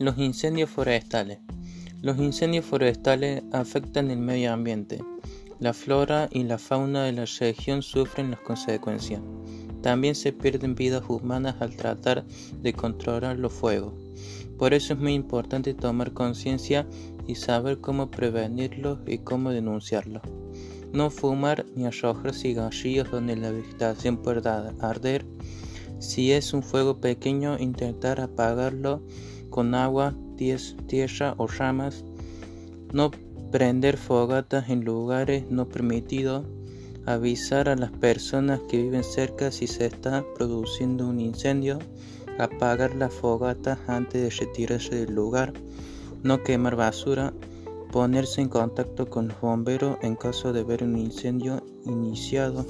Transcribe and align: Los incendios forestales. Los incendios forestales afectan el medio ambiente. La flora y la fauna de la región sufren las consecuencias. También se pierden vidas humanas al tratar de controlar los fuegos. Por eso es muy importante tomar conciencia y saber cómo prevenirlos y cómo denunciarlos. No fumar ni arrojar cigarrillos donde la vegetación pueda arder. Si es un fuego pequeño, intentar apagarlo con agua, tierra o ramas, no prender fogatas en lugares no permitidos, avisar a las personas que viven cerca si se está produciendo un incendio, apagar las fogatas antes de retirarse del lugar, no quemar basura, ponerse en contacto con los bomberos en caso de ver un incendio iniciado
Los 0.00 0.16
incendios 0.16 0.70
forestales. 0.70 1.40
Los 2.00 2.16
incendios 2.16 2.64
forestales 2.64 3.42
afectan 3.52 4.10
el 4.10 4.16
medio 4.16 4.50
ambiente. 4.50 5.04
La 5.58 5.74
flora 5.74 6.26
y 6.32 6.44
la 6.44 6.56
fauna 6.56 7.04
de 7.04 7.12
la 7.12 7.26
región 7.38 7.82
sufren 7.82 8.30
las 8.30 8.40
consecuencias. 8.40 9.20
También 9.82 10.14
se 10.14 10.32
pierden 10.32 10.74
vidas 10.74 11.02
humanas 11.06 11.56
al 11.60 11.76
tratar 11.76 12.24
de 12.62 12.72
controlar 12.72 13.38
los 13.38 13.52
fuegos. 13.52 13.92
Por 14.58 14.72
eso 14.72 14.94
es 14.94 14.98
muy 14.98 15.12
importante 15.12 15.74
tomar 15.74 16.14
conciencia 16.14 16.86
y 17.26 17.34
saber 17.34 17.82
cómo 17.82 18.10
prevenirlos 18.10 19.00
y 19.06 19.18
cómo 19.18 19.50
denunciarlos. 19.50 20.22
No 20.94 21.10
fumar 21.10 21.66
ni 21.76 21.84
arrojar 21.84 22.32
cigarrillos 22.32 23.10
donde 23.10 23.36
la 23.36 23.50
vegetación 23.50 24.16
pueda 24.16 24.72
arder. 24.80 25.26
Si 26.00 26.32
es 26.32 26.54
un 26.54 26.62
fuego 26.62 26.98
pequeño, 26.98 27.58
intentar 27.58 28.20
apagarlo 28.20 29.02
con 29.50 29.74
agua, 29.74 30.14
tierra 30.36 31.34
o 31.36 31.46
ramas, 31.46 32.04
no 32.92 33.10
prender 33.52 33.98
fogatas 33.98 34.70
en 34.70 34.82
lugares 34.82 35.50
no 35.50 35.68
permitidos, 35.68 36.46
avisar 37.04 37.68
a 37.68 37.76
las 37.76 37.90
personas 37.90 38.60
que 38.68 38.82
viven 38.82 39.04
cerca 39.04 39.52
si 39.52 39.66
se 39.66 39.86
está 39.86 40.24
produciendo 40.36 41.06
un 41.06 41.20
incendio, 41.20 41.78
apagar 42.38 42.94
las 42.94 43.12
fogatas 43.12 43.78
antes 43.86 44.22
de 44.22 44.46
retirarse 44.46 44.94
del 44.94 45.14
lugar, 45.14 45.52
no 46.22 46.42
quemar 46.42 46.76
basura, 46.76 47.34
ponerse 47.92 48.40
en 48.40 48.48
contacto 48.48 49.10
con 49.10 49.28
los 49.28 49.40
bomberos 49.40 49.98
en 50.00 50.16
caso 50.16 50.54
de 50.54 50.62
ver 50.62 50.82
un 50.82 50.96
incendio 50.96 51.62
iniciado 51.84 52.64